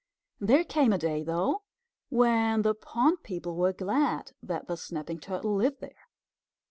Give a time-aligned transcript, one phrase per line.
[0.39, 1.61] There came a day, though,
[2.09, 6.07] when the pond people were glad that the Snapping Turtle lived there.